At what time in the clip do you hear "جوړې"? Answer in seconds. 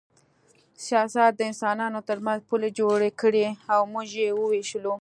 2.79-3.09